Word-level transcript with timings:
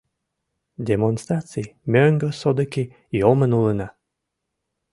Демонстраций 0.89 1.65
мӧҥгӧ 1.93 2.29
содыки 2.41 2.83
йомын 3.19 3.51
улына. 3.59 3.87